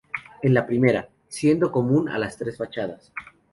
En 0.41 0.55
la 0.55 0.65
primera, 0.65 1.07
siendo 1.27 1.71
común 1.71 2.09
a 2.09 2.17
las 2.17 2.35
tres 2.35 2.57
fachadas. 2.57 3.11